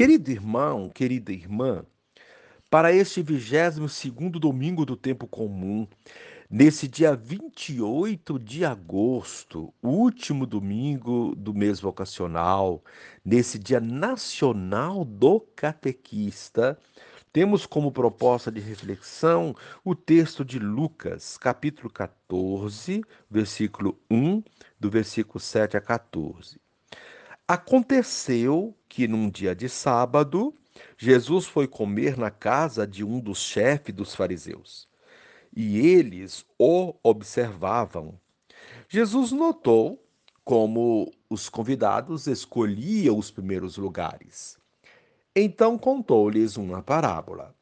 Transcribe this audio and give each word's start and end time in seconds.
Querido 0.00 0.30
irmão, 0.30 0.88
querida 0.88 1.30
irmã, 1.30 1.84
para 2.70 2.90
este 2.90 3.22
22º 3.22 4.38
domingo 4.38 4.86
do 4.86 4.96
tempo 4.96 5.26
comum, 5.26 5.86
nesse 6.48 6.88
dia 6.88 7.14
28 7.14 8.38
de 8.38 8.64
agosto, 8.64 9.74
último 9.82 10.46
domingo 10.46 11.34
do 11.36 11.52
mês 11.52 11.80
vocacional, 11.80 12.82
nesse 13.22 13.58
dia 13.58 13.78
nacional 13.78 15.04
do 15.04 15.38
catequista, 15.54 16.78
temos 17.30 17.66
como 17.66 17.92
proposta 17.92 18.50
de 18.50 18.58
reflexão 18.58 19.54
o 19.84 19.94
texto 19.94 20.42
de 20.46 20.58
Lucas, 20.58 21.36
capítulo 21.36 21.90
14, 21.90 23.02
versículo 23.30 24.00
1, 24.10 24.42
do 24.80 24.88
versículo 24.88 25.38
7 25.38 25.76
a 25.76 25.80
14. 25.82 26.58
Aconteceu 27.52 28.76
que 28.88 29.08
num 29.08 29.28
dia 29.28 29.56
de 29.56 29.68
sábado, 29.68 30.54
Jesus 30.96 31.46
foi 31.46 31.66
comer 31.66 32.16
na 32.16 32.30
casa 32.30 32.86
de 32.86 33.02
um 33.02 33.18
dos 33.18 33.40
chefes 33.40 33.92
dos 33.92 34.14
fariseus. 34.14 34.88
E 35.52 35.80
eles 35.80 36.46
o 36.56 36.94
observavam. 37.02 38.14
Jesus 38.88 39.32
notou 39.32 40.00
como 40.44 41.10
os 41.28 41.48
convidados 41.48 42.28
escolhiam 42.28 43.18
os 43.18 43.32
primeiros 43.32 43.76
lugares. 43.76 44.56
Então 45.34 45.76
contou-lhes 45.76 46.56
uma 46.56 46.80
parábola. 46.80 47.52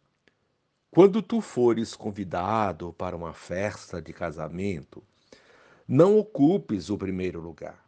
Quando 0.91 1.23
tu 1.23 1.41
fores 1.41 1.97
convidado 1.97 2.93
para 2.93 3.17
uma 3.17 3.33
festa 3.33 4.03
de 4.03 4.13
casamento, 4.13 5.03
não 5.89 6.19
ocupes 6.19 6.91
o 6.91 6.99
primeiro 6.99 7.41
lugar 7.41 7.88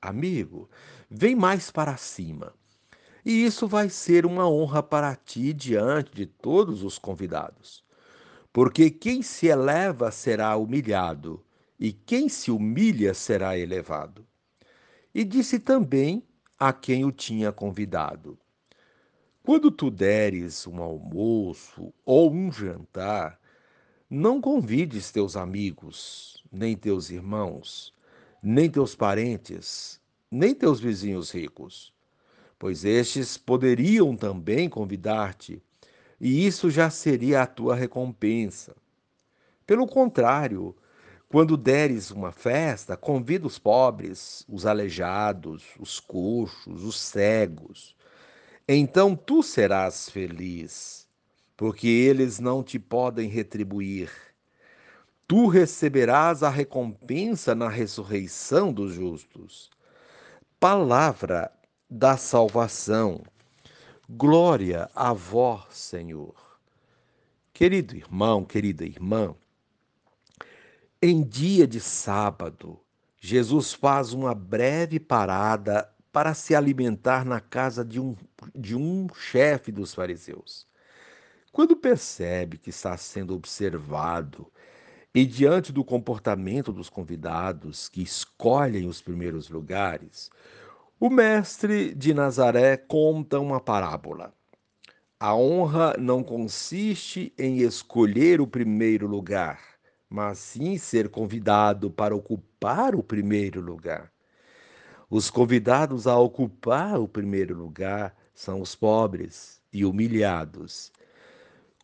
amigo, 0.00 0.68
vem 1.10 1.34
mais 1.34 1.70
para 1.70 1.96
cima. 1.96 2.54
E 3.24 3.44
isso 3.44 3.66
vai 3.66 3.88
ser 3.88 4.24
uma 4.24 4.48
honra 4.48 4.82
para 4.82 5.14
ti 5.14 5.52
diante 5.52 6.14
de 6.14 6.26
todos 6.26 6.82
os 6.82 6.98
convidados. 6.98 7.84
Porque 8.52 8.90
quem 8.90 9.22
se 9.22 9.46
eleva 9.46 10.10
será 10.10 10.56
humilhado, 10.56 11.44
e 11.78 11.92
quem 11.92 12.28
se 12.28 12.50
humilha 12.50 13.14
será 13.14 13.56
elevado. 13.56 14.26
E 15.14 15.24
disse 15.24 15.58
também 15.58 16.22
a 16.58 16.72
quem 16.72 17.04
o 17.04 17.12
tinha 17.12 17.52
convidado: 17.52 18.38
Quando 19.42 19.70
tu 19.70 19.90
deres 19.90 20.66
um 20.66 20.82
almoço 20.82 21.92
ou 22.04 22.32
um 22.32 22.50
jantar, 22.50 23.38
não 24.10 24.40
convides 24.40 25.12
teus 25.12 25.36
amigos, 25.36 26.42
nem 26.50 26.76
teus 26.76 27.10
irmãos, 27.10 27.92
nem 28.42 28.70
teus 28.70 28.94
parentes, 28.94 30.00
nem 30.30 30.54
teus 30.54 30.80
vizinhos 30.80 31.30
ricos, 31.30 31.92
pois 32.58 32.84
estes 32.84 33.36
poderiam 33.36 34.16
também 34.16 34.68
convidar-te, 34.68 35.62
e 36.20 36.46
isso 36.46 36.70
já 36.70 36.90
seria 36.90 37.42
a 37.42 37.46
tua 37.46 37.74
recompensa. 37.74 38.74
Pelo 39.66 39.86
contrário, 39.86 40.74
quando 41.28 41.56
deres 41.56 42.10
uma 42.10 42.32
festa, 42.32 42.96
convida 42.96 43.46
os 43.46 43.58
pobres, 43.58 44.44
os 44.48 44.64
aleijados, 44.64 45.64
os 45.78 46.00
coxos, 46.00 46.82
os 46.82 46.98
cegos. 46.98 47.94
Então 48.66 49.14
tu 49.14 49.42
serás 49.42 50.08
feliz, 50.08 51.06
porque 51.56 51.86
eles 51.86 52.40
não 52.40 52.62
te 52.62 52.78
podem 52.78 53.28
retribuir 53.28 54.10
tu 55.28 55.46
receberás 55.46 56.42
a 56.42 56.48
recompensa 56.48 57.54
na 57.54 57.68
ressurreição 57.68 58.72
dos 58.72 58.94
justos. 58.94 59.70
Palavra 60.58 61.52
da 61.88 62.16
salvação. 62.16 63.22
Glória 64.08 64.90
a 64.94 65.12
vós, 65.12 65.66
Senhor. 65.70 66.34
Querido 67.52 67.94
irmão, 67.94 68.42
querida 68.42 68.86
irmã, 68.86 69.34
em 71.02 71.22
dia 71.22 71.66
de 71.66 71.80
sábado, 71.80 72.80
Jesus 73.20 73.74
faz 73.74 74.14
uma 74.14 74.34
breve 74.34 74.98
parada 74.98 75.92
para 76.10 76.32
se 76.32 76.54
alimentar 76.54 77.24
na 77.26 77.38
casa 77.38 77.84
de 77.84 78.00
um, 78.00 78.16
de 78.54 78.74
um 78.74 79.06
chefe 79.14 79.70
dos 79.70 79.92
fariseus. 79.92 80.66
Quando 81.52 81.76
percebe 81.76 82.56
que 82.56 82.70
está 82.70 82.96
sendo 82.96 83.34
observado 83.34 84.50
e 85.14 85.24
diante 85.24 85.72
do 85.72 85.84
comportamento 85.84 86.72
dos 86.72 86.90
convidados 86.90 87.88
que 87.88 88.02
escolhem 88.02 88.86
os 88.86 89.00
primeiros 89.00 89.48
lugares, 89.48 90.30
o 91.00 91.08
mestre 91.08 91.94
de 91.94 92.12
Nazaré 92.12 92.76
conta 92.76 93.40
uma 93.40 93.60
parábola. 93.60 94.34
A 95.18 95.34
honra 95.34 95.96
não 95.98 96.22
consiste 96.22 97.32
em 97.38 97.58
escolher 97.58 98.40
o 98.40 98.46
primeiro 98.46 99.06
lugar, 99.06 99.60
mas 100.08 100.38
sim 100.38 100.78
ser 100.78 101.08
convidado 101.08 101.90
para 101.90 102.14
ocupar 102.14 102.94
o 102.94 103.02
primeiro 103.02 103.60
lugar. 103.60 104.12
Os 105.10 105.30
convidados 105.30 106.06
a 106.06 106.18
ocupar 106.18 107.00
o 107.00 107.08
primeiro 107.08 107.56
lugar 107.56 108.14
são 108.34 108.60
os 108.60 108.74
pobres 108.74 109.60
e 109.72 109.84
humilhados, 109.84 110.92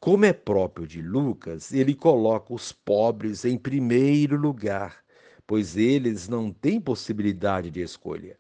como 0.05 0.27
é 0.27 0.35
próprio 0.35 0.87
de 0.87 1.01
Lucas, 1.01 1.73
ele 1.73 1.95
coloca 1.95 2.53
os 2.53 2.71
pobres 2.71 3.43
em 3.47 3.57
primeiro 3.57 4.37
lugar, 4.37 5.03
pois 5.47 5.79
eles 5.79 6.29
não 6.29 6.53
têm 6.53 6.79
possibilidade 6.79 7.71
de 7.71 7.81
escolha. 7.81 8.37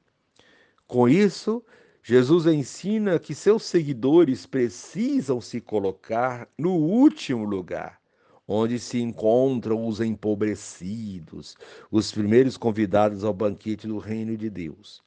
Com 0.86 1.08
isso, 1.08 1.64
Jesus 2.02 2.44
ensina 2.44 3.18
que 3.18 3.34
seus 3.34 3.62
seguidores 3.62 4.44
precisam 4.44 5.40
se 5.40 5.58
colocar 5.58 6.46
no 6.58 6.74
último 6.74 7.44
lugar, 7.46 7.98
onde 8.46 8.78
se 8.78 9.00
encontram 9.00 9.86
os 9.86 10.02
empobrecidos, 10.02 11.56
os 11.90 12.12
primeiros 12.12 12.58
convidados 12.58 13.24
ao 13.24 13.32
banquete 13.32 13.86
do 13.86 13.96
reino 13.96 14.36
de 14.36 14.50
Deus. 14.50 15.02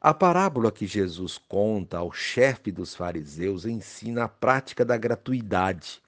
A 0.00 0.14
parábola 0.14 0.70
que 0.70 0.86
Jesus 0.86 1.38
conta 1.38 1.98
ao 1.98 2.12
chefe 2.12 2.70
dos 2.70 2.94
fariseus 2.94 3.66
ensina 3.66 4.24
a 4.24 4.28
prática 4.28 4.84
da 4.84 4.96
gratuidade. 4.96 6.00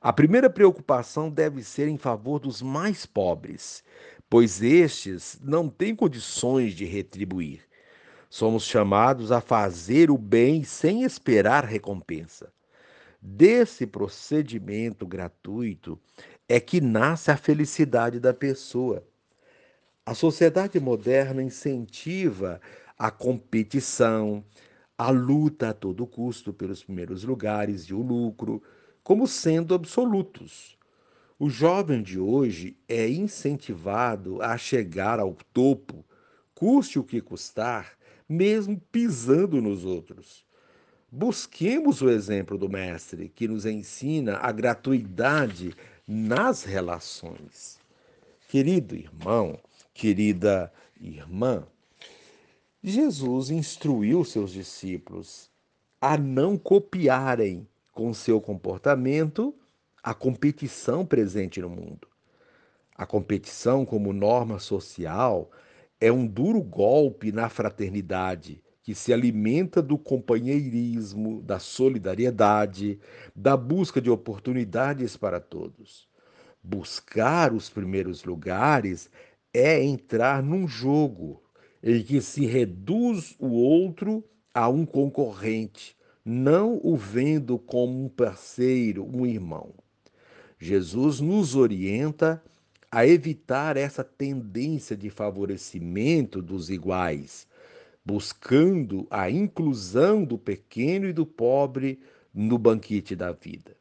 A 0.00 0.14
primeira 0.14 0.48
preocupação 0.48 1.28
deve 1.28 1.62
ser 1.62 1.88
em 1.88 1.98
favor 1.98 2.38
dos 2.38 2.62
mais 2.62 3.04
pobres, 3.04 3.84
pois 4.30 4.62
estes 4.62 5.38
não 5.42 5.68
têm 5.68 5.94
condições 5.94 6.72
de 6.72 6.86
retribuir. 6.86 7.60
Somos 8.30 8.64
chamados 8.64 9.30
a 9.30 9.42
fazer 9.42 10.10
o 10.10 10.16
bem 10.16 10.64
sem 10.64 11.02
esperar 11.02 11.66
recompensa. 11.66 12.50
Desse 13.20 13.86
procedimento 13.86 15.06
gratuito 15.06 16.00
é 16.48 16.58
que 16.58 16.80
nasce 16.80 17.30
a 17.30 17.36
felicidade 17.36 18.18
da 18.18 18.32
pessoa. 18.32 19.06
A 20.04 20.14
sociedade 20.14 20.78
moderna 20.78 21.42
incentiva 21.42 22.60
a 22.98 23.10
competição, 23.10 24.44
a 24.96 25.10
luta 25.10 25.70
a 25.70 25.74
todo 25.74 26.06
custo 26.06 26.52
pelos 26.52 26.82
primeiros 26.82 27.22
lugares 27.24 27.82
e 27.82 27.94
o 27.94 28.00
lucro, 28.00 28.62
como 29.02 29.26
sendo 29.26 29.74
absolutos. 29.74 30.76
O 31.38 31.50
jovem 31.50 32.02
de 32.02 32.18
hoje 32.18 32.78
é 32.88 33.08
incentivado 33.08 34.40
a 34.40 34.56
chegar 34.56 35.20
ao 35.20 35.36
topo, 35.52 36.02
custe 36.54 36.98
o 36.98 37.04
que 37.04 37.20
custar, 37.20 37.92
mesmo 38.26 38.80
pisando 38.90 39.60
nos 39.60 39.84
outros. 39.84 40.46
Busquemos 41.12 42.00
o 42.00 42.08
exemplo 42.08 42.56
do 42.56 42.68
Mestre, 42.68 43.28
que 43.28 43.46
nos 43.46 43.66
ensina 43.66 44.38
a 44.38 44.50
gratuidade 44.50 45.74
nas 46.08 46.64
relações. 46.64 47.78
Querido 48.48 48.96
irmão, 48.96 49.58
querida 49.92 50.72
irmã, 51.00 51.66
Jesus 52.88 53.50
instruiu 53.50 54.22
seus 54.22 54.52
discípulos 54.52 55.50
a 56.00 56.16
não 56.16 56.56
copiarem 56.56 57.66
com 57.92 58.14
seu 58.14 58.40
comportamento 58.40 59.52
a 60.00 60.14
competição 60.14 61.04
presente 61.04 61.60
no 61.60 61.68
mundo. 61.68 62.06
A 62.94 63.04
competição, 63.04 63.84
como 63.84 64.12
norma 64.12 64.60
social, 64.60 65.50
é 66.00 66.12
um 66.12 66.24
duro 66.24 66.62
golpe 66.62 67.32
na 67.32 67.48
fraternidade 67.48 68.62
que 68.84 68.94
se 68.94 69.12
alimenta 69.12 69.82
do 69.82 69.98
companheirismo, 69.98 71.42
da 71.42 71.58
solidariedade, 71.58 73.00
da 73.34 73.56
busca 73.56 74.00
de 74.00 74.10
oportunidades 74.10 75.16
para 75.16 75.40
todos. 75.40 76.08
Buscar 76.62 77.52
os 77.52 77.68
primeiros 77.68 78.22
lugares 78.22 79.10
é 79.52 79.82
entrar 79.82 80.40
num 80.40 80.68
jogo 80.68 81.42
em 81.88 82.02
que 82.02 82.20
se 82.20 82.44
reduz 82.44 83.36
o 83.38 83.46
outro 83.46 84.24
a 84.52 84.68
um 84.68 84.84
concorrente, 84.84 85.96
não 86.24 86.80
o 86.82 86.96
vendo 86.96 87.60
como 87.60 88.04
um 88.04 88.08
parceiro, 88.08 89.06
um 89.06 89.24
irmão. 89.24 89.72
Jesus 90.58 91.20
nos 91.20 91.54
orienta 91.54 92.42
a 92.90 93.06
evitar 93.06 93.76
essa 93.76 94.02
tendência 94.02 94.96
de 94.96 95.08
favorecimento 95.10 96.42
dos 96.42 96.70
iguais, 96.70 97.46
buscando 98.04 99.06
a 99.08 99.30
inclusão 99.30 100.24
do 100.24 100.36
pequeno 100.36 101.06
e 101.06 101.12
do 101.12 101.24
pobre 101.24 102.00
no 102.34 102.58
banquete 102.58 103.14
da 103.14 103.30
vida. 103.30 103.76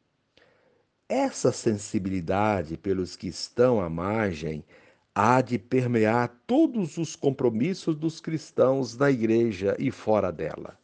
Essa 1.09 1.51
sensibilidade 1.51 2.77
pelos 2.77 3.15
que 3.15 3.27
estão 3.27 3.81
à 3.81 3.89
margem 3.89 4.63
há 5.15 5.39
de 5.41 5.57
permear 5.57 6.29
todos 6.45 6.97
os 6.97 7.15
compromissos 7.15 7.95
dos 7.95 8.19
cristãos 8.19 8.97
na 8.97 9.09
igreja 9.09 9.75
e 9.79 9.89
fora 9.89 10.29
dela. 10.29 10.77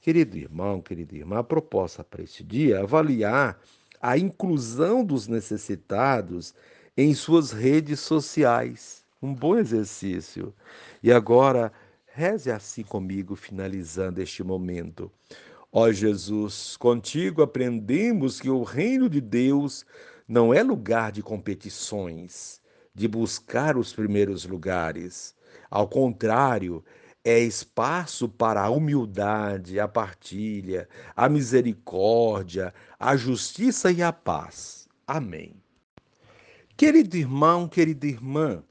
Querido 0.00 0.36
irmão, 0.38 0.80
querida 0.80 1.14
irmã, 1.14 1.40
a 1.40 1.44
proposta 1.44 2.02
para 2.02 2.22
este 2.22 2.42
dia 2.42 2.76
é 2.76 2.82
avaliar 2.82 3.60
a 4.00 4.16
inclusão 4.16 5.04
dos 5.04 5.28
necessitados 5.28 6.54
em 6.96 7.14
suas 7.14 7.52
redes 7.52 8.00
sociais. 8.00 9.04
Um 9.22 9.34
bom 9.34 9.56
exercício. 9.56 10.54
E 11.02 11.12
agora, 11.12 11.70
Reze 12.16 12.48
assim 12.48 12.84
comigo, 12.84 13.34
finalizando 13.34 14.22
este 14.22 14.44
momento. 14.44 15.10
Ó 15.72 15.90
Jesus, 15.90 16.76
contigo 16.76 17.42
aprendemos 17.42 18.40
que 18.40 18.48
o 18.48 18.62
reino 18.62 19.10
de 19.10 19.20
Deus 19.20 19.84
não 20.28 20.54
é 20.54 20.62
lugar 20.62 21.10
de 21.10 21.24
competições, 21.24 22.60
de 22.94 23.08
buscar 23.08 23.76
os 23.76 23.92
primeiros 23.92 24.44
lugares. 24.44 25.34
Ao 25.70 25.88
contrário, 25.88 26.84
é 27.24 27.38
espaço 27.38 28.28
para 28.28 28.62
a 28.62 28.70
humildade, 28.70 29.80
a 29.80 29.88
partilha, 29.88 30.88
a 31.16 31.28
misericórdia, 31.28 32.72
a 32.98 33.16
justiça 33.16 33.90
e 33.90 34.02
a 34.02 34.12
paz. 34.12 34.88
Amém. 35.06 35.54
Querido 36.76 37.16
irmão, 37.16 37.68
querida 37.68 38.06
irmã, 38.06 38.62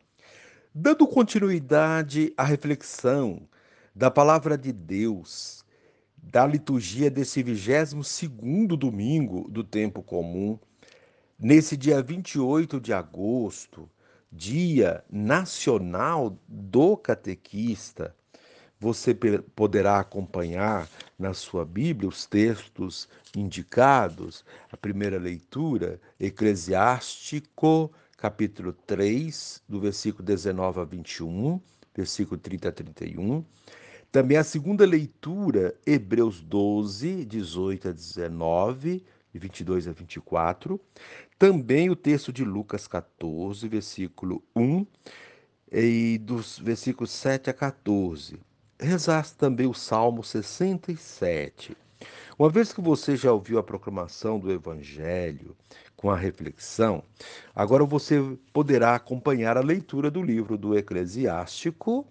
Dando 0.75 1.05
continuidade 1.05 2.33
à 2.35 2.43
reflexão 2.43 3.47
da 3.93 4.09
palavra 4.09 4.57
de 4.57 4.71
Deus, 4.71 5.63
da 6.17 6.47
liturgia 6.47 7.11
desse 7.11 7.43
22º 7.43 8.75
domingo 8.75 9.47
do 9.51 9.63
tempo 9.63 10.01
comum, 10.01 10.57
nesse 11.37 11.77
dia 11.77 12.01
28 12.01 12.81
de 12.81 12.91
agosto, 12.91 13.87
Dia 14.35 15.03
Nacional 15.11 16.39
do 16.47 16.97
Catequista, 16.97 18.15
você 18.79 19.15
poderá 19.55 19.99
acompanhar 19.99 20.89
na 21.19 21.35
sua 21.35 21.63
Bíblia 21.63 22.09
os 22.09 22.25
textos 22.25 23.07
indicados. 23.37 24.43
A 24.71 24.75
primeira 24.75 25.19
leitura, 25.19 26.01
Eclesiástico 26.19 27.91
capítulo 28.17 28.73
3, 28.73 29.61
do 29.69 29.79
versículo 29.79 30.25
19 30.25 30.79
a 30.79 30.83
21, 30.83 31.61
versículo 31.95 32.39
30 32.39 32.69
a 32.69 32.71
31. 32.71 33.45
Também 34.11 34.37
a 34.37 34.43
segunda 34.43 34.83
leitura, 34.83 35.75
Hebreus 35.85 36.41
12, 36.41 37.23
18 37.25 37.89
a 37.89 37.91
19, 37.91 39.05
de 39.33 39.39
22 39.39 39.87
a 39.87 39.91
24. 39.91 40.79
Também 41.39 41.89
o 41.89 41.95
texto 41.95 42.31
de 42.31 42.45
Lucas 42.45 42.87
14, 42.87 43.67
versículo 43.67 44.43
1, 44.55 44.85
e 45.71 46.19
dos 46.19 46.59
versículos 46.59 47.09
7 47.09 47.49
a 47.49 47.53
14. 47.53 48.39
Rezasse 48.79 49.35
também 49.35 49.65
o 49.65 49.73
Salmo 49.73 50.23
67. 50.23 51.75
Uma 52.37 52.49
vez 52.49 52.71
que 52.71 52.81
você 52.81 53.15
já 53.15 53.31
ouviu 53.31 53.57
a 53.57 53.63
proclamação 53.63 54.39
do 54.39 54.51
Evangelho 54.51 55.55
com 55.95 56.11
a 56.11 56.17
reflexão, 56.17 57.03
agora 57.55 57.85
você 57.85 58.19
poderá 58.51 58.93
acompanhar 58.93 59.57
a 59.57 59.61
leitura 59.61 60.11
do 60.11 60.21
livro 60.21 60.57
do 60.57 60.77
Eclesiástico 60.77 62.05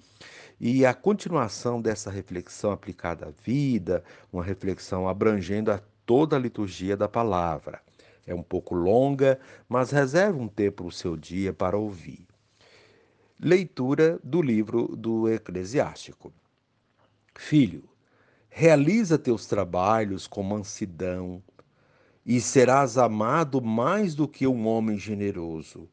e 0.59 0.87
a 0.87 0.95
continuação 0.95 1.83
dessa 1.83 2.11
reflexão 2.11 2.71
aplicada 2.73 3.27
à 3.27 3.31
vida, 3.45 4.03
uma 4.33 4.43
reflexão 4.43 5.09
abrangendo 5.09 5.73
a 5.73 5.81
toda 6.04 6.37
a 6.37 6.38
liturgia 6.38 6.96
da 6.96 7.08
palavra. 7.08 7.81
É 8.26 8.34
um 8.34 8.43
pouco 8.43 8.75
longa, 8.75 9.38
mas 9.69 9.90
reserve 9.90 10.38
um 10.38 10.49
tempo 10.49 10.84
no 10.84 10.93
seu 10.93 11.16
dia 11.16 11.52
para 11.52 11.76
ouvir. 11.76 12.26
Leitura 13.38 14.20
do 14.22 14.40
livro 14.40 14.94
do 14.96 15.28
Eclesiástico. 15.28 16.32
Filho, 17.34 17.88
realiza 18.49 19.19
teus 19.19 19.46
trabalhos 19.46 20.26
com 20.26 20.43
mansidão, 20.43 21.43
e 22.25 22.40
serás 22.40 22.96
amado 22.96 23.60
mais 23.60 24.14
do 24.14 24.28
que 24.28 24.46
um 24.46 24.69
homem 24.69 24.96
generoso. 24.96 25.88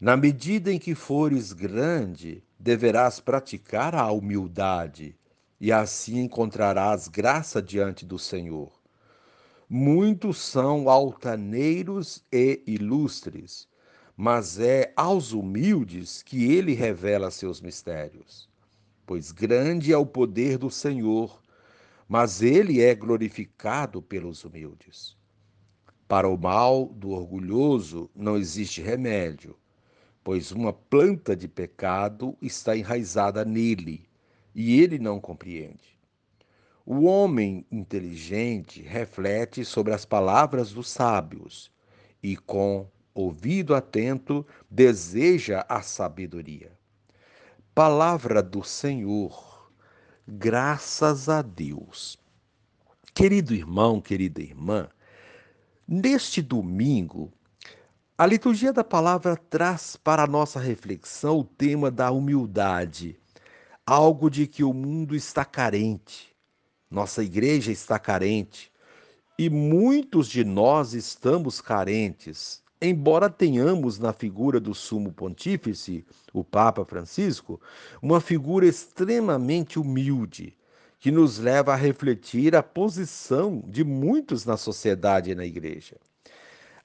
Na 0.00 0.16
medida 0.16 0.72
em 0.72 0.78
que 0.78 0.94
fores 0.94 1.52
grande, 1.52 2.44
deverás 2.58 3.18
praticar 3.18 3.94
a 3.94 4.10
humildade, 4.12 5.16
e 5.60 5.72
assim 5.72 6.20
encontrarás 6.20 7.08
graça 7.08 7.60
diante 7.60 8.04
do 8.06 8.18
Senhor. 8.18 8.81
Muitos 9.74 10.36
são 10.36 10.90
altaneiros 10.90 12.22
e 12.30 12.62
ilustres, 12.66 13.66
mas 14.14 14.58
é 14.58 14.92
aos 14.94 15.32
humildes 15.32 16.22
que 16.22 16.52
ele 16.52 16.74
revela 16.74 17.30
seus 17.30 17.58
mistérios. 17.58 18.50
Pois 19.06 19.32
grande 19.32 19.90
é 19.90 19.96
o 19.96 20.04
poder 20.04 20.58
do 20.58 20.70
Senhor, 20.70 21.40
mas 22.06 22.42
ele 22.42 22.82
é 22.82 22.94
glorificado 22.94 24.02
pelos 24.02 24.44
humildes. 24.44 25.16
Para 26.06 26.28
o 26.28 26.36
mal 26.36 26.84
do 26.84 27.08
orgulhoso 27.08 28.10
não 28.14 28.36
existe 28.36 28.82
remédio, 28.82 29.56
pois 30.22 30.52
uma 30.52 30.74
planta 30.74 31.34
de 31.34 31.48
pecado 31.48 32.36
está 32.42 32.76
enraizada 32.76 33.42
nele 33.42 34.06
e 34.54 34.82
ele 34.82 34.98
não 34.98 35.18
compreende. 35.18 35.98
O 36.84 37.04
homem 37.04 37.66
inteligente 37.70 38.82
reflete 38.82 39.64
sobre 39.64 39.92
as 39.92 40.04
palavras 40.04 40.72
dos 40.72 40.88
sábios 40.88 41.70
e, 42.22 42.36
com 42.36 42.88
ouvido 43.14 43.74
atento, 43.74 44.46
deseja 44.70 45.64
a 45.68 45.82
sabedoria. 45.82 46.72
Palavra 47.74 48.42
do 48.42 48.62
Senhor, 48.62 49.70
graças 50.26 51.28
a 51.28 51.40
Deus. 51.42 52.18
Querido 53.14 53.54
irmão, 53.54 54.00
querida 54.00 54.40
irmã, 54.40 54.88
Neste 55.94 56.40
domingo, 56.40 57.30
a 58.16 58.24
liturgia 58.24 58.72
da 58.72 58.82
palavra 58.82 59.36
traz 59.36 59.94
para 59.94 60.22
a 60.22 60.26
nossa 60.26 60.60
reflexão 60.60 61.40
o 61.40 61.44
tema 61.44 61.90
da 61.90 62.10
humildade, 62.10 63.18
algo 63.84 64.30
de 64.30 64.46
que 64.46 64.62
o 64.62 64.72
mundo 64.72 65.14
está 65.14 65.44
carente, 65.44 66.31
nossa 66.92 67.24
igreja 67.24 67.72
está 67.72 67.98
carente 67.98 68.70
e 69.38 69.48
muitos 69.48 70.28
de 70.28 70.44
nós 70.44 70.92
estamos 70.92 71.58
carentes, 71.58 72.62
embora 72.80 73.30
tenhamos 73.30 73.98
na 73.98 74.12
figura 74.12 74.60
do 74.60 74.74
sumo 74.74 75.10
pontífice, 75.10 76.04
o 76.34 76.44
Papa 76.44 76.84
Francisco, 76.84 77.58
uma 78.02 78.20
figura 78.20 78.66
extremamente 78.66 79.78
humilde 79.78 80.54
que 81.00 81.10
nos 81.10 81.38
leva 81.38 81.72
a 81.72 81.76
refletir 81.76 82.54
a 82.54 82.62
posição 82.62 83.64
de 83.66 83.82
muitos 83.82 84.44
na 84.44 84.58
sociedade 84.58 85.30
e 85.30 85.34
na 85.34 85.46
igreja. 85.46 85.96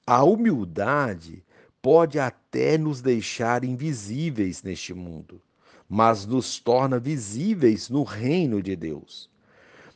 A 0.06 0.24
humildade 0.24 1.44
pode 1.82 2.18
até 2.18 2.78
nos 2.78 3.02
deixar 3.02 3.62
invisíveis 3.62 4.62
neste 4.62 4.94
mundo, 4.94 5.40
mas 5.86 6.24
nos 6.24 6.58
torna 6.58 6.98
visíveis 6.98 7.90
no 7.90 8.02
reino 8.02 8.62
de 8.62 8.74
Deus. 8.74 9.30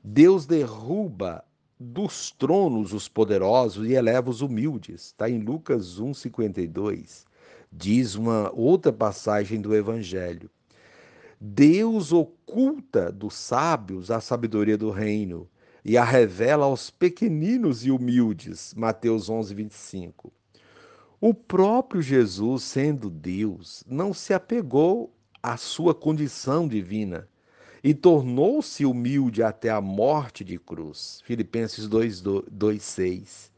Deus 0.04 0.47
derruba 0.47 1.44
dos 1.78 2.32
tronos 2.32 2.92
os 2.92 3.09
poderosos 3.09 3.88
e 3.88 3.92
eleva 3.92 4.30
os 4.30 4.40
humildes. 4.40 5.06
Está 5.06 5.30
em 5.30 5.38
Lucas 5.38 6.00
1,52. 6.00 7.25
Diz 7.73 8.16
uma 8.16 8.50
outra 8.52 8.92
passagem 8.92 9.61
do 9.61 9.75
Evangelho. 9.75 10.50
Deus 11.40 12.12
oculta 12.12 13.12
dos 13.12 13.35
sábios 13.35 14.11
a 14.11 14.21
sabedoria 14.21 14.76
do 14.76 14.90
reino 14.90 15.49
e 15.85 15.97
a 15.97 16.04
revela 16.04 16.64
aos 16.64 16.90
pequeninos 16.90 17.87
e 17.87 17.90
humildes. 17.92 18.75
Mateus 18.76 19.30
11, 19.30 19.54
25. 19.54 20.32
O 21.21 21.32
próprio 21.32 22.02
Jesus, 22.02 22.64
sendo 22.64 23.09
Deus, 23.09 23.85
não 23.87 24.12
se 24.12 24.35
apegou 24.35 25.14
à 25.40 25.56
sua 25.56 25.94
condição 25.94 26.66
divina 26.66 27.28
e 27.82 27.92
tornou-se 27.92 28.84
humilde 28.84 29.42
até 29.42 29.70
a 29.70 29.80
morte 29.80 30.44
de 30.44 30.58
cruz. 30.58 31.20
Filipenses 31.24 31.88
2:6. 31.88 33.50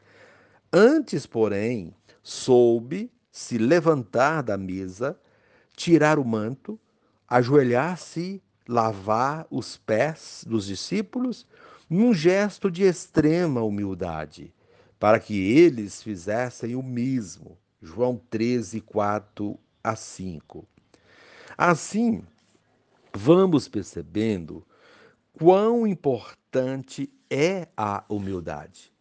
Antes, 0.72 1.26
porém, 1.26 1.94
soube 2.22 3.10
se 3.30 3.58
levantar 3.58 4.42
da 4.42 4.56
mesa, 4.56 5.18
tirar 5.76 6.18
o 6.18 6.24
manto, 6.24 6.78
ajoelhar-se, 7.28 8.42
lavar 8.66 9.46
os 9.50 9.76
pés 9.76 10.44
dos 10.46 10.66
discípulos, 10.66 11.46
num 11.90 12.14
gesto 12.14 12.70
de 12.70 12.82
extrema 12.84 13.62
humildade, 13.62 14.54
para 14.98 15.20
que 15.20 15.38
eles 15.38 16.02
fizessem 16.02 16.74
o 16.74 16.82
mesmo. 16.82 17.58
João 17.82 18.18
13, 18.30 18.80
4 18.80 19.58
a 19.82 19.94
5. 19.94 20.66
Assim, 21.58 22.24
vamos 23.16 23.68
percebendo 23.68 24.66
quão 25.32 25.86
importante 25.86 27.12
é 27.30 27.68
a 27.76 28.04
humildade. 28.08 28.92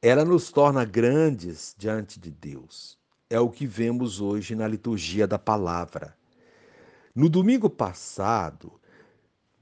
Ela 0.00 0.24
nos 0.24 0.50
torna 0.50 0.84
grandes 0.84 1.74
diante 1.76 2.20
de 2.20 2.30
Deus. 2.30 2.98
É 3.28 3.40
o 3.40 3.50
que 3.50 3.66
vemos 3.66 4.20
hoje 4.20 4.54
na 4.54 4.66
liturgia 4.66 5.26
da 5.26 5.38
palavra. 5.38 6.16
No 7.14 7.28
domingo 7.28 7.68
passado, 7.68 8.80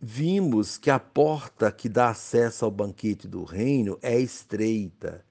vimos 0.01 0.79
que 0.79 0.91
a 0.91 0.99
porta 0.99 1.73
que 1.73 1.89
dá 1.89 2.11
acesso 2.11 2.65
ao 2.65 2.71
banquete 2.71 3.27
do 3.27 3.45
reino 3.45 3.99
é 4.03 4.19
estreita 4.19 5.25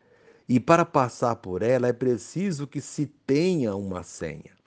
e 0.47 0.59
para 0.59 0.83
passar 0.85 1.35
por 1.35 1.61
ela 1.61 1.87
é 1.87 1.93
preciso 1.93 2.67
que 2.67 2.81
se 2.81 3.05
tenha 3.05 3.75
uma 3.75 4.03
senha. 4.03 4.57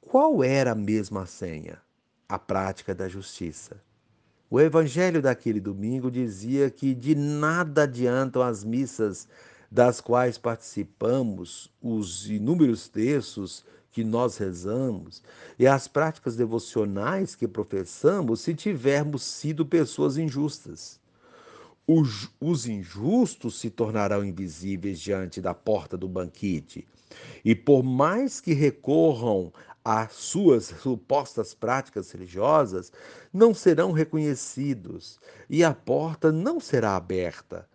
Qual 0.00 0.44
era 0.44 0.72
a 0.72 0.76
mesma 0.76 1.26
senha? 1.26 1.82
A 2.28 2.38
prática 2.38 2.94
da 2.94 3.08
justiça. 3.08 3.80
O 4.50 4.60
evangelho 4.60 5.20
daquele 5.20 5.60
domingo 5.60 6.10
dizia 6.10 6.70
que 6.70 6.94
de 6.94 7.14
nada 7.14 7.82
adiantam 7.84 8.42
as 8.42 8.62
missas 8.62 9.28
das 9.70 10.00
quais 10.00 10.38
participamos, 10.38 11.72
os 11.82 12.28
inúmeros 12.30 12.88
textos 12.88 13.64
que 13.90 14.04
nós 14.04 14.36
rezamos 14.36 15.22
e 15.58 15.66
as 15.66 15.88
práticas 15.88 16.36
devocionais 16.36 17.34
que 17.34 17.48
professamos 17.48 18.40
se 18.40 18.54
tivermos 18.54 19.22
sido 19.22 19.66
pessoas 19.66 20.16
injustas 20.16 21.00
os, 21.86 22.30
os 22.40 22.66
injustos 22.66 23.58
se 23.58 23.70
tornarão 23.70 24.24
invisíveis 24.24 24.98
diante 24.98 25.40
da 25.40 25.52
porta 25.52 25.96
do 25.96 26.08
banquete. 26.08 26.86
E 27.44 27.54
por 27.54 27.82
mais 27.82 28.40
que 28.40 28.54
recorram 28.54 29.52
às 29.84 30.14
suas 30.14 30.64
supostas 30.80 31.52
práticas 31.52 32.10
religiosas, 32.10 32.90
não 33.32 33.52
serão 33.52 33.92
reconhecidos 33.92 35.20
e 35.50 35.62
a 35.62 35.74
porta 35.74 36.32
não 36.32 36.58
será 36.58 36.96
aberta, 36.96 37.68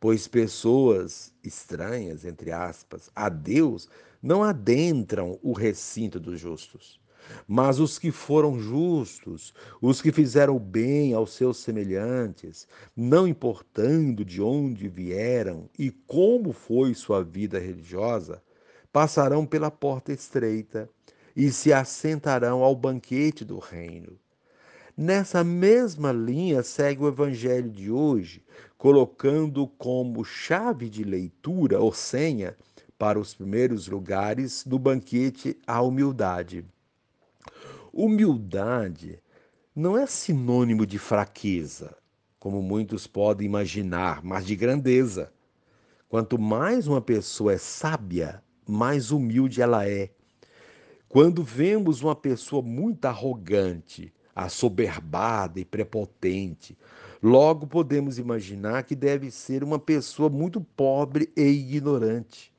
pois 0.00 0.26
pessoas 0.26 1.32
estranhas, 1.44 2.24
entre 2.24 2.50
aspas, 2.50 3.08
a 3.14 3.28
Deus 3.28 3.88
não 4.20 4.42
adentram 4.42 5.38
o 5.40 5.52
recinto 5.52 6.18
dos 6.18 6.40
justos. 6.40 7.00
Mas 7.46 7.78
os 7.78 8.00
que 8.00 8.10
foram 8.10 8.58
justos, 8.58 9.54
os 9.80 10.02
que 10.02 10.10
fizeram 10.10 10.58
bem 10.58 11.14
aos 11.14 11.32
seus 11.32 11.58
semelhantes, 11.58 12.66
não 12.96 13.28
importando 13.28 14.24
de 14.24 14.42
onde 14.42 14.88
vieram 14.88 15.70
e 15.78 15.92
como 15.92 16.52
foi 16.52 16.94
sua 16.94 17.22
vida 17.22 17.60
religiosa, 17.60 18.42
passarão 18.92 19.46
pela 19.46 19.70
porta 19.70 20.12
estreita 20.12 20.90
e 21.34 21.50
se 21.50 21.72
assentarão 21.72 22.62
ao 22.62 22.74
banquete 22.74 23.44
do 23.44 23.58
reino. 23.58 24.18
Nessa 24.96 25.42
mesma 25.42 26.12
linha 26.12 26.62
segue 26.62 27.02
o 27.02 27.08
evangelho 27.08 27.70
de 27.70 27.90
hoje, 27.90 28.44
colocando 28.76 29.66
como 29.66 30.24
chave 30.24 30.90
de 30.90 31.02
leitura 31.02 31.80
ou 31.80 31.92
senha 31.92 32.56
para 32.98 33.18
os 33.18 33.34
primeiros 33.34 33.88
lugares 33.88 34.64
do 34.66 34.78
banquete 34.78 35.58
a 35.66 35.80
humildade. 35.80 36.64
Humildade 37.92 39.22
não 39.74 39.96
é 39.96 40.06
sinônimo 40.06 40.86
de 40.86 40.98
fraqueza, 40.98 41.96
como 42.38 42.62
muitos 42.62 43.06
podem 43.06 43.46
imaginar, 43.46 44.22
mas 44.22 44.46
de 44.46 44.54
grandeza. 44.54 45.32
Quanto 46.08 46.38
mais 46.38 46.86
uma 46.86 47.00
pessoa 47.00 47.54
é 47.54 47.58
sábia, 47.58 48.42
mais 48.68 49.10
humilde 49.10 49.62
ela 49.62 49.88
é. 49.88 50.10
Quando 51.12 51.42
vemos 51.42 52.00
uma 52.00 52.16
pessoa 52.16 52.62
muito 52.62 53.04
arrogante, 53.04 54.10
assoberbada 54.34 55.60
e 55.60 55.64
prepotente, 55.64 56.74
logo 57.22 57.66
podemos 57.66 58.18
imaginar 58.18 58.84
que 58.84 58.96
deve 58.96 59.30
ser 59.30 59.62
uma 59.62 59.78
pessoa 59.78 60.30
muito 60.30 60.58
pobre 60.58 61.30
e 61.36 61.42
ignorante, 61.42 62.50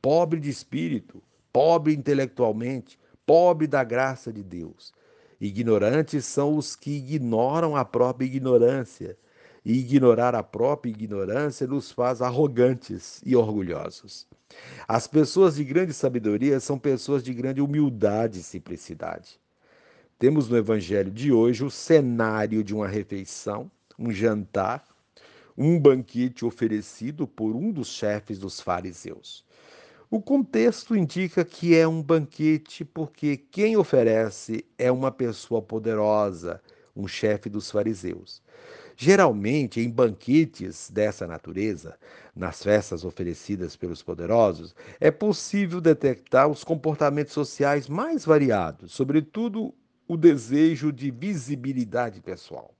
pobre 0.00 0.40
de 0.40 0.48
espírito, 0.48 1.22
pobre 1.52 1.92
intelectualmente, 1.92 2.98
pobre 3.26 3.66
da 3.66 3.84
graça 3.84 4.32
de 4.32 4.42
Deus. 4.42 4.94
Ignorantes 5.38 6.24
são 6.24 6.56
os 6.56 6.74
que 6.74 6.92
ignoram 6.92 7.76
a 7.76 7.84
própria 7.84 8.24
ignorância. 8.24 9.18
E 9.62 9.80
ignorar 9.80 10.34
a 10.34 10.42
própria 10.42 10.88
ignorância 10.88 11.66
nos 11.66 11.92
faz 11.92 12.22
arrogantes 12.22 13.20
e 13.22 13.36
orgulhosos. 13.36 14.26
As 14.86 15.06
pessoas 15.06 15.56
de 15.56 15.64
grande 15.64 15.92
sabedoria 15.92 16.58
são 16.60 16.78
pessoas 16.78 17.22
de 17.22 17.34
grande 17.34 17.60
humildade 17.60 18.40
e 18.40 18.42
simplicidade. 18.42 19.38
Temos 20.18 20.48
no 20.48 20.56
evangelho 20.56 21.10
de 21.10 21.32
hoje 21.32 21.64
o 21.64 21.70
cenário 21.70 22.64
de 22.64 22.74
uma 22.74 22.88
refeição, 22.88 23.70
um 23.98 24.10
jantar, 24.10 24.84
um 25.56 25.78
banquete 25.78 26.44
oferecido 26.44 27.26
por 27.26 27.54
um 27.54 27.70
dos 27.70 27.88
chefes 27.88 28.38
dos 28.38 28.60
fariseus. 28.60 29.44
O 30.10 30.22
contexto 30.22 30.96
indica 30.96 31.44
que 31.44 31.76
é 31.76 31.86
um 31.86 32.02
banquete 32.02 32.84
porque 32.84 33.36
quem 33.36 33.76
oferece 33.76 34.64
é 34.78 34.90
uma 34.90 35.10
pessoa 35.10 35.60
poderosa, 35.60 36.62
um 36.96 37.06
chefe 37.06 37.50
dos 37.50 37.70
fariseus. 37.70 38.42
Geralmente, 39.00 39.80
em 39.80 39.88
banquetes 39.88 40.90
dessa 40.90 41.24
natureza, 41.24 41.96
nas 42.34 42.64
festas 42.64 43.04
oferecidas 43.04 43.76
pelos 43.76 44.02
poderosos, 44.02 44.74
é 44.98 45.08
possível 45.08 45.80
detectar 45.80 46.48
os 46.48 46.64
comportamentos 46.64 47.32
sociais 47.32 47.88
mais 47.88 48.24
variados, 48.24 48.90
sobretudo 48.92 49.72
o 50.08 50.16
desejo 50.16 50.92
de 50.92 51.12
visibilidade 51.12 52.20
pessoal. 52.20 52.74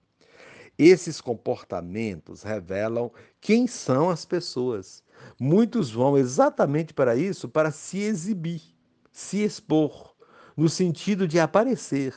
Esses 0.77 1.21
comportamentos 1.21 2.43
revelam 2.43 3.09
quem 3.39 3.65
são 3.65 4.09
as 4.09 4.25
pessoas. 4.25 5.01
Muitos 5.39 5.89
vão 5.89 6.17
exatamente 6.17 6.93
para 6.93 7.15
isso, 7.15 7.47
para 7.47 7.71
se 7.71 7.99
exibir, 7.99 8.61
se 9.09 9.41
expor, 9.41 10.13
no 10.57 10.67
sentido 10.67 11.25
de 11.25 11.39
aparecer. 11.39 12.13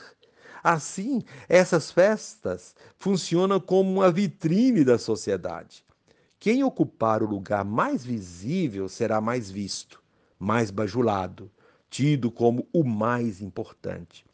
Assim, 0.63 1.21
essas 1.49 1.91
festas 1.91 2.73
funcionam 2.97 3.59
como 3.59 3.91
uma 3.91 4.09
vitrine 4.09 4.85
da 4.85 4.97
sociedade. 4.97 5.83
Quem 6.39 6.63
ocupar 6.63 7.21
o 7.21 7.27
lugar 7.27 7.65
mais 7.65 8.03
visível 8.05 8.87
será 8.87 9.19
mais 9.19 9.51
visto, 9.51 10.01
mais 10.39 10.71
bajulado, 10.71 11.51
tido 11.89 12.31
como 12.31 12.65
o 12.71 12.83
mais 12.83 13.41
importante. 13.41 14.25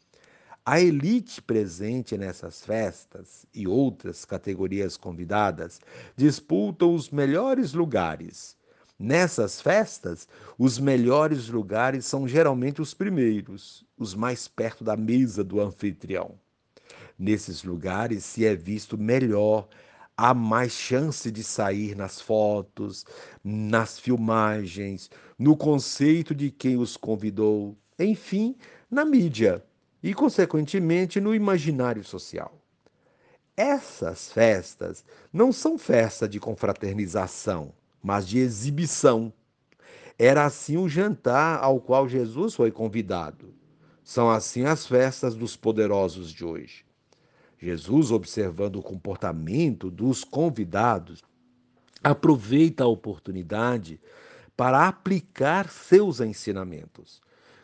A 0.64 0.80
elite 0.80 1.42
presente 1.42 2.16
nessas 2.16 2.64
festas 2.64 3.44
e 3.52 3.66
outras 3.66 4.24
categorias 4.24 4.96
convidadas 4.96 5.80
disputam 6.16 6.94
os 6.94 7.10
melhores 7.10 7.72
lugares. 7.72 8.56
Nessas 9.02 9.62
festas, 9.62 10.28
os 10.58 10.78
melhores 10.78 11.48
lugares 11.48 12.04
são 12.04 12.28
geralmente 12.28 12.82
os 12.82 12.92
primeiros, 12.92 13.82
os 13.96 14.14
mais 14.14 14.46
perto 14.46 14.84
da 14.84 14.94
mesa 14.94 15.42
do 15.42 15.58
anfitrião. 15.58 16.38
Nesses 17.18 17.64
lugares 17.64 18.24
se 18.24 18.44
é 18.44 18.54
visto 18.54 18.98
melhor, 18.98 19.66
há 20.14 20.34
mais 20.34 20.72
chance 20.72 21.30
de 21.30 21.42
sair 21.42 21.96
nas 21.96 22.20
fotos, 22.20 23.06
nas 23.42 23.98
filmagens, 23.98 25.10
no 25.38 25.56
conceito 25.56 26.34
de 26.34 26.50
quem 26.50 26.76
os 26.76 26.94
convidou, 26.94 27.74
enfim, 27.98 28.54
na 28.90 29.02
mídia 29.02 29.64
e, 30.02 30.12
consequentemente, 30.12 31.22
no 31.22 31.34
imaginário 31.34 32.04
social. 32.04 32.52
Essas 33.56 34.30
festas 34.30 35.02
não 35.32 35.52
são 35.52 35.78
festas 35.78 36.28
de 36.28 36.38
confraternização, 36.38 37.72
mas 38.02 38.26
de 38.26 38.38
exibição. 38.38 39.32
Era 40.18 40.44
assim 40.44 40.76
o 40.76 40.88
jantar 40.88 41.62
ao 41.62 41.80
qual 41.80 42.08
Jesus 42.08 42.54
foi 42.54 42.70
convidado. 42.70 43.54
São 44.02 44.30
assim 44.30 44.64
as 44.64 44.86
festas 44.86 45.34
dos 45.34 45.56
poderosos 45.56 46.32
de 46.32 46.44
hoje. 46.44 46.84
Jesus, 47.58 48.10
observando 48.10 48.76
o 48.76 48.82
comportamento 48.82 49.90
dos 49.90 50.24
convidados, 50.24 51.22
aproveita 52.02 52.84
a 52.84 52.88
oportunidade 52.88 54.00
para 54.56 54.88
aplicar 54.88 55.68
seus 55.68 56.20
ensinamentos. 56.20 57.20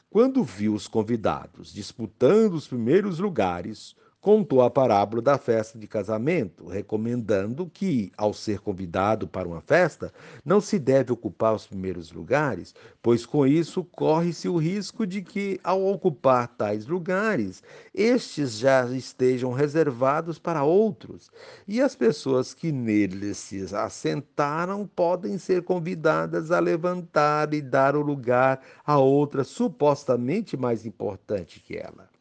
Quando 0.08 0.44
viu 0.44 0.74
os 0.74 0.86
convidados 0.86 1.72
disputando 1.72 2.54
os 2.54 2.68
primeiros 2.68 3.18
lugares, 3.18 3.96
contou 4.26 4.60
a 4.60 4.68
parábola 4.68 5.22
da 5.22 5.38
festa 5.38 5.78
de 5.78 5.86
casamento, 5.86 6.66
recomendando 6.66 7.70
que, 7.72 8.10
ao 8.16 8.34
ser 8.34 8.58
convidado 8.58 9.28
para 9.28 9.46
uma 9.46 9.60
festa, 9.60 10.12
não 10.44 10.60
se 10.60 10.80
deve 10.80 11.12
ocupar 11.12 11.54
os 11.54 11.64
primeiros 11.64 12.10
lugares, 12.10 12.74
pois 13.00 13.24
com 13.24 13.46
isso 13.46 13.84
corre-se 13.84 14.48
o 14.48 14.56
risco 14.56 15.06
de 15.06 15.22
que, 15.22 15.60
ao 15.62 15.86
ocupar 15.86 16.48
tais 16.48 16.88
lugares, 16.88 17.62
estes 17.94 18.58
já 18.58 18.84
estejam 18.90 19.52
reservados 19.52 20.40
para 20.40 20.64
outros, 20.64 21.30
e 21.68 21.80
as 21.80 21.94
pessoas 21.94 22.52
que 22.52 22.72
neles 22.72 23.38
se 23.38 23.72
assentaram 23.76 24.88
podem 24.88 25.38
ser 25.38 25.62
convidadas 25.62 26.50
a 26.50 26.58
levantar 26.58 27.54
e 27.54 27.62
dar 27.62 27.94
o 27.94 28.02
lugar 28.02 28.60
a 28.84 28.98
outra 28.98 29.44
supostamente 29.44 30.56
mais 30.56 30.84
importante 30.84 31.60
que 31.60 31.76
ela. 31.76 32.15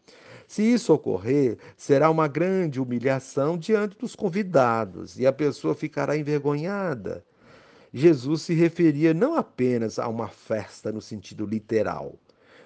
Se 0.48 0.62
isso 0.62 0.94
ocorrer, 0.94 1.58
será 1.76 2.10
uma 2.10 2.28
grande 2.28 2.80
humilhação 2.80 3.58
diante 3.58 3.98
dos 3.98 4.16
convidados 4.16 5.18
e 5.18 5.26
a 5.26 5.34
pessoa 5.34 5.74
ficará 5.74 6.16
envergonhada. 6.16 7.26
Jesus 7.94 8.42
se 8.44 8.54
referia 8.54 9.14
não 9.14 9.36
apenas 9.36 9.98
a 9.98 10.08
uma 10.08 10.28
festa 10.28 10.92
no 10.92 11.02
sentido 11.02 11.46
literal, 11.46 12.20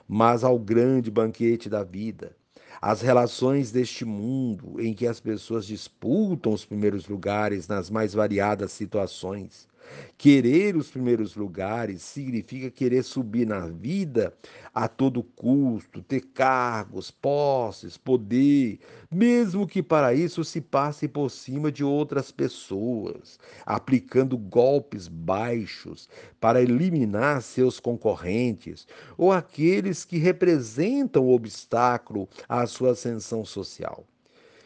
mas 0.07 0.43
ao 0.43 0.57
grande 0.57 1.11
banquete 1.11 1.69
da 1.69 1.83
vida. 1.83 2.35
As 2.81 3.01
relações 3.01 3.71
deste 3.71 4.03
mundo 4.03 4.81
em 4.81 4.93
que 4.93 5.05
as 5.05 5.19
pessoas 5.19 5.67
disputam 5.67 6.51
os 6.51 6.65
primeiros 6.65 7.07
lugares 7.07 7.67
nas 7.67 7.91
mais 7.91 8.13
variadas 8.13 8.71
situações. 8.71 9.68
Querer 10.17 10.75
os 10.75 10.89
primeiros 10.89 11.35
lugares 11.35 12.01
significa 12.01 12.69
querer 12.69 13.03
subir 13.03 13.47
na 13.47 13.67
vida 13.67 14.33
a 14.73 14.87
todo 14.87 15.23
custo, 15.23 16.01
ter 16.01 16.21
cargos, 16.33 17.09
posses, 17.09 17.97
poder, 17.97 18.79
mesmo 19.09 19.65
que 19.65 19.81
para 19.81 20.13
isso 20.13 20.43
se 20.43 20.59
passe 20.59 21.07
por 21.07 21.29
cima 21.29 21.71
de 21.71 21.83
outras 21.83 22.31
pessoas, 22.31 23.39
aplicando 23.65 24.37
golpes 24.37 25.07
baixos 25.07 26.09
para 26.39 26.61
eliminar 26.61 27.41
seus 27.41 27.79
concorrentes 27.79 28.87
ou 29.17 29.31
aqueles 29.31 30.03
que 30.03 30.17
representam 30.17 31.25
o 31.25 31.33
obstáculo 31.33 32.27
à 32.47 32.65
sua 32.67 32.91
ascensão 32.91 33.45
social. 33.45 34.05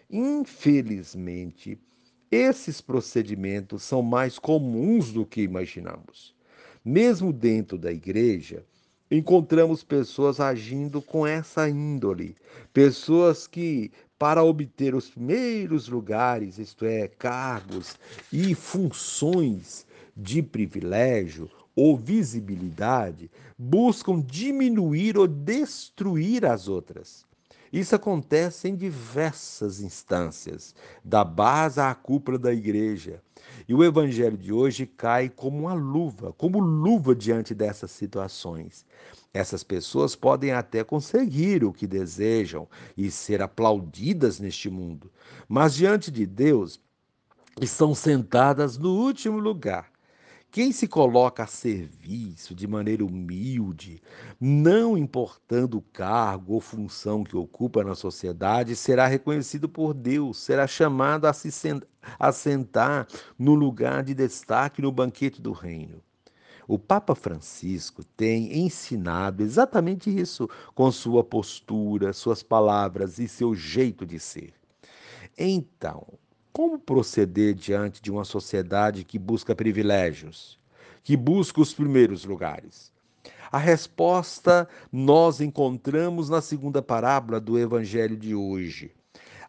Infelizmente, 0.10 1.80
esses 2.34 2.82
procedimentos 2.82 3.84
são 3.84 4.02
mais 4.02 4.40
comuns 4.40 5.12
do 5.12 5.26
que 5.26 5.42
imaginamos. 5.42 6.34
Mesmo 6.84 7.32
dentro 7.32 7.78
da 7.78 7.92
igreja, 7.92 8.66
encontramos 9.10 9.84
pessoas 9.84 10.40
agindo 10.40 11.02
com 11.02 11.28
essa 11.28 11.70
índole, 11.70 12.36
pessoas 12.74 13.46
que, 13.46 13.92
para 14.18 14.44
obter 14.44 14.96
os 14.96 15.10
primeiros 15.10 15.88
lugares, 15.88 16.58
isto 16.58 16.86
é, 16.86 17.08
cargos 17.08 17.96
e 18.32 18.56
funções 18.56 19.86
de 20.18 20.42
privilégio 20.42 21.50
ou 21.76 21.96
visibilidade, 21.96 23.30
buscam 23.58 24.20
diminuir 24.20 25.18
ou 25.18 25.28
destruir 25.28 26.46
as 26.46 26.68
outras. 26.68 27.26
Isso 27.74 27.96
acontece 27.96 28.68
em 28.68 28.76
diversas 28.76 29.82
instâncias, 29.82 30.76
da 31.04 31.24
base 31.24 31.82
à 31.82 31.96
cúpula 31.96 32.38
da 32.38 32.54
igreja. 32.54 33.20
E 33.68 33.74
o 33.74 33.84
evangelho 33.84 34.38
de 34.38 34.54
hoje 34.54 34.86
cai 34.86 35.28
como 35.28 35.62
uma 35.62 35.74
luva, 35.74 36.32
como 36.34 36.60
luva 36.60 37.16
diante 37.16 37.56
dessas 37.56 37.90
situações. 37.90 38.86
Essas 39.34 39.64
pessoas 39.64 40.16
podem 40.16 40.52
até 40.52 40.84
conseguir 40.84 41.64
o 41.64 41.74
que 41.74 41.88
desejam 41.88 42.70
e 42.96 43.10
ser 43.10 43.42
aplaudidas 43.42 44.40
neste 44.40 44.70
mundo, 44.70 45.12
mas 45.50 45.74
diante 45.74 46.12
de 46.12 46.28
Deus 46.28 46.80
estão 47.60 47.96
sentadas 47.96 48.78
no 48.78 48.92
último 48.92 49.40
lugar 49.40 49.93
quem 50.54 50.72
se 50.72 50.88
coloca 50.88 51.42
a 51.42 51.48
serviço 51.48 52.54
de 52.54 52.68
maneira 52.68 53.04
humilde, 53.04 54.00
não 54.40 54.96
importando 54.96 55.80
o 55.80 55.82
cargo 55.82 56.54
ou 56.54 56.62
função 56.62 57.24
que 57.24 57.36
ocupa 57.36 57.84
na 57.84 57.96
sociedade, 57.96 58.76
será 58.76 59.08
reconhecido 59.08 59.68
por 59.68 59.96
Deus, 59.96 60.38
será 60.38 60.68
chamado 60.68 61.26
a 61.26 61.34
se 61.34 61.50
sentar 62.32 63.08
no 63.36 63.56
lugar 63.56 64.04
de 64.04 64.14
destaque 64.14 64.80
no 64.80 64.92
banquete 64.92 65.42
do 65.42 65.54
reino. 65.54 66.04
O 66.68 66.78
Papa 66.78 67.16
Francisco 67.16 68.04
tem 68.04 68.60
ensinado 68.60 69.42
exatamente 69.42 70.16
isso 70.16 70.48
com 70.76 70.92
sua 70.92 71.24
postura, 71.24 72.14
suas 72.14 72.44
palavras 72.44 73.18
e 73.18 73.28
seu 73.28 73.56
jeito 73.56 74.06
de 74.06 74.20
ser. 74.20 74.54
Então, 75.36 76.06
como 76.54 76.78
proceder 76.78 77.56
diante 77.56 78.00
de 78.00 78.12
uma 78.12 78.24
sociedade 78.24 79.04
que 79.04 79.18
busca 79.18 79.56
privilégios, 79.56 80.60
que 81.04 81.18
busca 81.18 81.60
os 81.60 81.74
primeiros 81.74 82.24
lugares? 82.26 82.94
A 83.52 83.58
resposta 83.58 84.70
nós 84.92 85.42
encontramos 85.42 86.30
na 86.30 86.42
segunda 86.42 86.80
parábola 86.80 87.40
do 87.40 87.58
evangelho 87.58 88.16
de 88.16 88.36
hoje. 88.36 88.92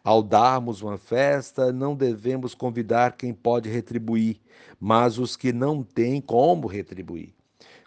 Ao 0.03 0.23
darmos 0.23 0.81
uma 0.81 0.97
festa, 0.97 1.71
não 1.71 1.95
devemos 1.95 2.55
convidar 2.55 3.15
quem 3.15 3.33
pode 3.33 3.69
retribuir, 3.69 4.41
mas 4.79 5.19
os 5.19 5.35
que 5.35 5.53
não 5.53 5.83
têm 5.83 6.19
como 6.19 6.67
retribuir. 6.67 7.33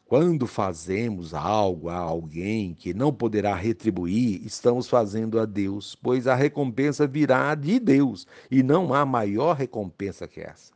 Quando 0.08 0.46
fazemos 0.46 1.34
algo 1.34 1.90
a 1.90 1.96
alguém 1.96 2.72
que 2.72 2.94
não 2.94 3.12
poderá 3.12 3.54
retribuir, 3.54 4.40
estamos 4.42 4.88
fazendo 4.88 5.38
a 5.38 5.44
Deus, 5.44 5.94
pois 5.94 6.26
a 6.26 6.34
recompensa 6.34 7.06
virá 7.06 7.54
de 7.54 7.78
Deus 7.78 8.26
e 8.50 8.62
não 8.62 8.94
há 8.94 9.04
maior 9.04 9.54
recompensa 9.54 10.26
que 10.26 10.40
essa. 10.40 10.72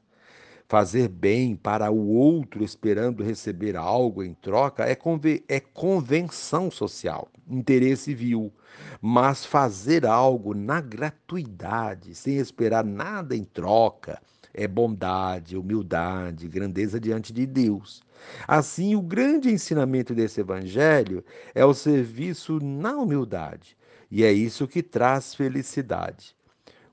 Fazer 0.69 1.09
bem 1.09 1.57
para 1.57 1.91
o 1.91 2.11
outro 2.11 2.63
esperando 2.63 3.25
receber 3.25 3.75
algo 3.75 4.23
em 4.23 4.35
troca 4.35 4.85
é, 4.85 4.95
conven 4.95 5.43
é 5.49 5.59
convenção 5.61 6.71
social, 6.71 7.27
interesse 7.49 8.13
vil. 8.13 8.53
Mas 9.01 9.47
fazer 9.47 10.05
algo 10.05 10.53
na 10.53 10.83
gratuidade, 10.83 12.15
sem 12.15 12.37
esperar 12.37 12.85
nada 12.85 13.35
em 13.35 13.45
troca, 13.45 14.21
é 14.55 14.69
bondade, 14.69 15.57
humildade, 15.57 16.49
grandeza 16.49 17.01
diante 17.01 17.33
de 17.33 17.47
Deus. 17.47 18.03
Assim, 18.47 18.95
o 18.95 19.03
grande 19.03 19.51
ensinamento 19.51 20.15
desse 20.15 20.41
evangelho 20.41 21.25
é 21.55 21.65
o 21.65 21.75
serviço 21.75 22.59
na 22.61 22.97
humildade, 22.97 23.77
e 24.11 24.25
é 24.25 24.33
isso 24.33 24.69
que 24.69 24.83
traz 24.83 25.35
felicidade. 25.35 26.37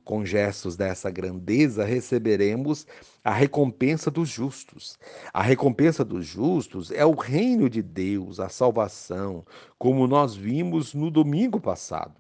Com 0.04 0.26
gestos 0.26 0.76
dessa 0.76 1.12
grandeza, 1.12 1.86
receberemos 1.86 2.88
a 3.24 3.32
recompensa 3.32 4.10
dos 4.10 4.28
justos. 4.28 4.98
A 5.32 5.44
recompensa 5.44 6.04
dos 6.04 6.26
justos 6.26 6.90
é 6.90 7.06
o 7.06 7.14
reino 7.14 7.70
de 7.70 7.84
Deus, 7.84 8.40
a 8.40 8.50
salvação, 8.50 9.46
como 9.78 10.08
nós 10.08 10.36
vimos 10.36 10.96
no 10.96 11.12
domingo 11.12 11.60
passado. 11.60 12.16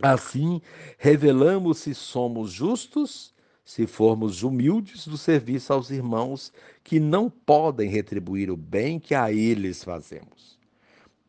Assim, 0.00 0.62
revelamos 0.96 1.78
se 1.78 1.92
somos 1.92 2.52
justos 2.52 3.31
se 3.64 3.86
formos 3.86 4.42
humildes 4.42 5.06
do 5.06 5.16
serviço 5.16 5.72
aos 5.72 5.90
irmãos 5.90 6.52
que 6.82 6.98
não 6.98 7.30
podem 7.30 7.88
retribuir 7.88 8.50
o 8.50 8.56
bem 8.56 8.98
que 8.98 9.14
a 9.14 9.32
eles 9.32 9.84
fazemos. 9.84 10.58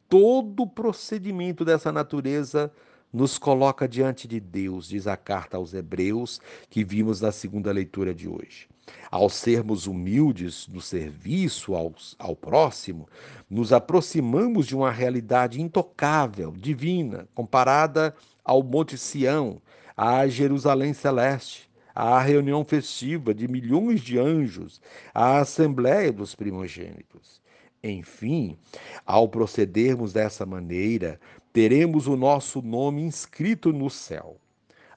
Todo 0.09 0.67
procedimento 0.67 1.63
dessa 1.63 1.91
natureza 1.91 2.71
nos 3.11 3.37
coloca 3.37 3.87
diante 3.87 4.27
de 4.27 4.39
Deus, 4.39 4.87
diz 4.87 5.05
a 5.05 5.15
carta 5.15 5.57
aos 5.57 5.73
Hebreus, 5.73 6.41
que 6.69 6.83
vimos 6.83 7.21
na 7.21 7.31
segunda 7.31 7.71
leitura 7.71 8.13
de 8.13 8.27
hoje. 8.27 8.67
Ao 9.09 9.29
sermos 9.29 9.85
humildes 9.85 10.67
no 10.67 10.81
serviço 10.81 11.75
ao, 11.75 11.93
ao 12.17 12.35
próximo, 12.35 13.07
nos 13.47 13.71
aproximamos 13.71 14.65
de 14.65 14.75
uma 14.75 14.91
realidade 14.91 15.61
intocável, 15.61 16.51
divina, 16.51 17.27
comparada 17.35 18.15
ao 18.43 18.63
Monte 18.63 18.97
Sião, 18.97 19.61
à 19.95 20.27
Jerusalém 20.27 20.93
Celeste 20.93 21.71
à 21.93 22.19
reunião 22.19 22.63
festiva 22.65 23.33
de 23.33 23.47
milhões 23.47 24.01
de 24.01 24.17
anjos, 24.17 24.81
à 25.13 25.39
assembléia 25.39 26.11
dos 26.11 26.35
primogênitos. 26.35 27.41
Enfim, 27.83 28.57
ao 29.05 29.27
procedermos 29.27 30.13
dessa 30.13 30.45
maneira, 30.45 31.19
teremos 31.51 32.07
o 32.07 32.15
nosso 32.15 32.61
nome 32.61 33.01
inscrito 33.01 33.73
no 33.73 33.89
céu. 33.89 34.37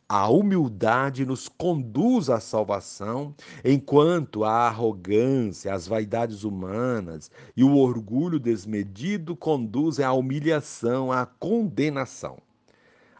A 0.08 0.28
humildade 0.28 1.26
nos 1.26 1.48
conduz 1.48 2.30
à 2.30 2.38
salvação, 2.38 3.34
enquanto 3.64 4.44
a 4.44 4.68
arrogância, 4.68 5.74
as 5.74 5.88
vaidades 5.88 6.44
humanas 6.44 7.28
e 7.56 7.64
o 7.64 7.76
orgulho 7.76 8.38
desmedido 8.38 9.34
conduzem 9.34 10.04
à 10.04 10.12
humilhação, 10.12 11.10
à 11.10 11.26
condenação. 11.26 12.38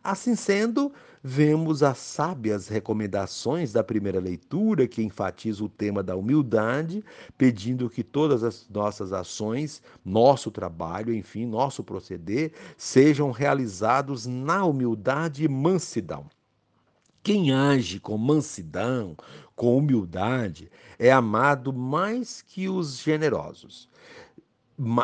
Assim 0.09 0.37
sendo, 0.37 0.93
vemos 1.21 1.83
as 1.83 1.99
sábias 1.99 2.69
recomendações 2.69 3.73
da 3.73 3.83
primeira 3.83 4.21
leitura, 4.21 4.87
que 4.87 5.03
enfatiza 5.03 5.65
o 5.65 5.69
tema 5.69 6.01
da 6.01 6.15
humildade, 6.15 7.03
pedindo 7.37 7.91
que 7.91 8.05
todas 8.05 8.45
as 8.45 8.69
nossas 8.71 9.13
ações, 9.13 9.83
nosso 10.05 10.49
trabalho, 10.53 11.13
enfim, 11.13 11.45
nosso 11.45 11.83
proceder, 11.83 12.53
sejam 12.77 13.33
realizados 13.33 14.27
na 14.27 14.65
humildade 14.65 15.45
e 15.45 15.49
mansidão. 15.49 16.27
Quem 17.21 17.53
age 17.53 17.99
com 17.99 18.17
mansidão, 18.17 19.17
com 19.57 19.77
humildade, 19.77 20.71
é 21.01 21.11
amado 21.11 21.73
mais 21.73 22.43
que 22.43 22.69
os 22.69 22.97
generosos. 22.97 23.89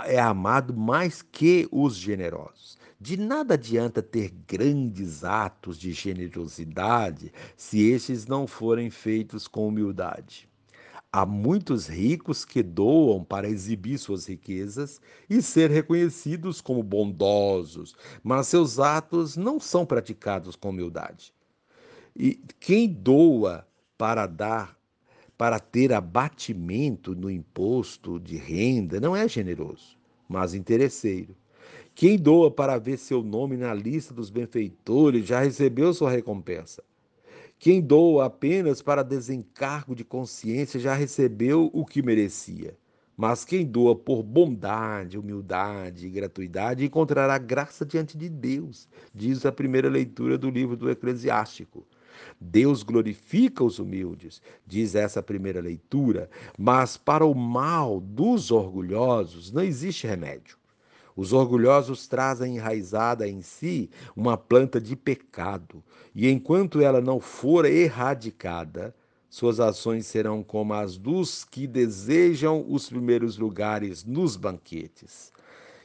É 0.04 0.20
amado 0.20 0.72
mais 0.72 1.22
que 1.22 1.66
os 1.72 1.96
generosos. 1.96 2.80
De 3.04 3.16
nada 3.16 3.54
adianta 3.54 4.00
ter 4.00 4.32
grandes 4.46 5.24
atos 5.24 5.76
de 5.76 5.92
generosidade 5.92 7.32
se 7.56 7.90
estes 7.90 8.28
não 8.28 8.46
forem 8.46 8.90
feitos 8.90 9.48
com 9.48 9.66
humildade. 9.66 10.48
Há 11.10 11.26
muitos 11.26 11.88
ricos 11.88 12.44
que 12.44 12.62
doam 12.62 13.24
para 13.24 13.48
exibir 13.48 13.98
suas 13.98 14.26
riquezas 14.26 15.00
e 15.28 15.42
ser 15.42 15.68
reconhecidos 15.68 16.60
como 16.60 16.80
bondosos, 16.80 17.96
mas 18.22 18.46
seus 18.46 18.78
atos 18.78 19.36
não 19.36 19.58
são 19.58 19.84
praticados 19.84 20.54
com 20.54 20.70
humildade. 20.70 21.34
E 22.14 22.40
quem 22.60 22.86
doa 22.86 23.66
para 23.98 24.28
dar, 24.28 24.78
para 25.36 25.58
ter 25.58 25.92
abatimento 25.92 27.16
no 27.16 27.28
imposto 27.28 28.20
de 28.20 28.36
renda, 28.36 29.00
não 29.00 29.16
é 29.16 29.26
generoso, 29.26 29.98
mas 30.28 30.54
interesseiro. 30.54 31.34
Quem 31.94 32.16
doa 32.16 32.50
para 32.50 32.78
ver 32.78 32.96
seu 32.96 33.22
nome 33.22 33.56
na 33.56 33.74
lista 33.74 34.14
dos 34.14 34.30
benfeitores 34.30 35.26
já 35.26 35.40
recebeu 35.40 35.92
sua 35.92 36.10
recompensa. 36.10 36.82
Quem 37.58 37.80
doa 37.80 38.24
apenas 38.24 38.80
para 38.80 39.02
desencargo 39.02 39.94
de 39.94 40.02
consciência 40.02 40.80
já 40.80 40.94
recebeu 40.94 41.70
o 41.72 41.84
que 41.84 42.02
merecia. 42.02 42.76
Mas 43.14 43.44
quem 43.44 43.64
doa 43.64 43.94
por 43.94 44.22
bondade, 44.22 45.18
humildade 45.18 46.06
e 46.06 46.10
gratuidade 46.10 46.84
encontrará 46.84 47.36
graça 47.36 47.84
diante 47.84 48.16
de 48.16 48.28
Deus, 48.28 48.88
diz 49.14 49.44
a 49.44 49.52
primeira 49.52 49.88
leitura 49.88 50.38
do 50.38 50.50
livro 50.50 50.76
do 50.76 50.90
Eclesiástico. 50.90 51.86
Deus 52.40 52.82
glorifica 52.82 53.62
os 53.62 53.78
humildes, 53.78 54.40
diz 54.66 54.94
essa 54.94 55.22
primeira 55.22 55.60
leitura, 55.60 56.30
mas 56.58 56.96
para 56.96 57.24
o 57.24 57.34
mal 57.34 58.00
dos 58.00 58.50
orgulhosos 58.50 59.52
não 59.52 59.62
existe 59.62 60.06
remédio. 60.06 60.61
Os 61.16 61.32
orgulhosos 61.32 62.06
trazem 62.06 62.56
enraizada 62.56 63.28
em 63.28 63.42
si 63.42 63.90
uma 64.16 64.36
planta 64.36 64.80
de 64.80 64.96
pecado, 64.96 65.82
e 66.14 66.28
enquanto 66.28 66.80
ela 66.80 67.00
não 67.00 67.20
for 67.20 67.64
erradicada, 67.64 68.94
suas 69.28 69.60
ações 69.60 70.06
serão 70.06 70.42
como 70.42 70.74
as 70.74 70.98
dos 70.98 71.42
que 71.42 71.66
desejam 71.66 72.64
os 72.68 72.88
primeiros 72.88 73.38
lugares 73.38 74.04
nos 74.04 74.36
banquetes. 74.36 75.32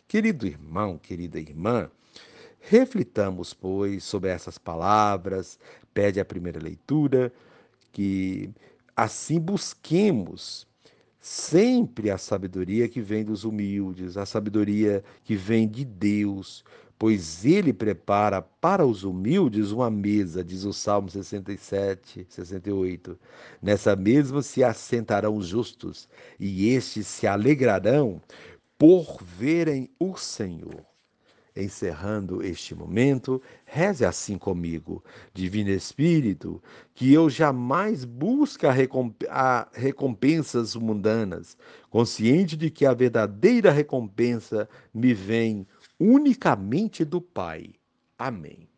Querido 0.07 0.45
irmão, 0.45 0.97
querida 0.97 1.39
irmã, 1.39 1.89
reflitamos, 2.59 3.53
pois, 3.53 4.03
sobre 4.03 4.29
essas 4.29 4.57
palavras, 4.57 5.57
pede 5.93 6.19
a 6.19 6.25
primeira 6.25 6.61
leitura, 6.61 7.31
que 7.91 8.49
assim 8.95 9.39
busquemos 9.39 10.67
sempre 11.19 12.09
a 12.09 12.17
sabedoria 12.17 12.87
que 12.87 13.01
vem 13.01 13.23
dos 13.23 13.43
humildes, 13.43 14.17
a 14.17 14.25
sabedoria 14.25 15.03
que 15.23 15.35
vem 15.35 15.67
de 15.67 15.83
Deus, 15.83 16.63
pois 16.97 17.45
ele 17.45 17.73
prepara 17.73 18.41
para 18.41 18.85
os 18.85 19.03
humildes 19.03 19.71
uma 19.71 19.89
mesa, 19.89 20.43
diz 20.43 20.63
o 20.63 20.73
Salmo 20.73 21.09
67, 21.09 22.25
68. 22.29 23.17
Nessa 23.61 23.95
mesma 23.95 24.41
se 24.41 24.63
assentarão 24.63 25.35
os 25.35 25.47
justos, 25.47 26.09
e 26.39 26.69
estes 26.69 27.07
se 27.07 27.27
alegrarão 27.27 28.21
por 28.77 29.21
verem 29.23 29.89
o 29.99 30.15
Senhor. 30.17 30.85
Encerrando 31.59 32.43
este 32.43 32.75
momento, 32.75 33.41
reze 33.65 34.05
assim 34.05 34.37
comigo, 34.37 35.03
Divino 35.33 35.71
Espírito, 35.71 36.61
que 36.93 37.11
eu 37.11 37.31
jamais 37.31 38.05
busque 38.05 38.67
a 38.67 39.67
recompensas 39.73 40.75
mundanas, 40.75 41.57
consciente 41.89 42.55
de 42.55 42.69
que 42.69 42.85
a 42.85 42.93
verdadeira 42.93 43.71
recompensa 43.71 44.69
me 44.93 45.15
vem 45.15 45.65
unicamente 45.99 47.03
do 47.03 47.19
Pai. 47.19 47.73
Amém. 48.19 48.69